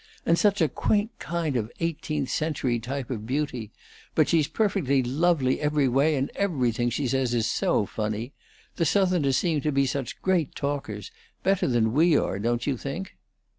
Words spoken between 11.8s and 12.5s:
we are,